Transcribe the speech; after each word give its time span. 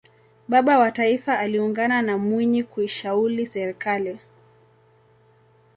baba 0.47 0.77
wa 0.79 0.91
taifa 0.91 1.39
aliungana 1.39 2.01
na 2.01 2.17
mwinyi 2.17 2.63
kuishauli 2.63 3.45
serikali 3.45 4.19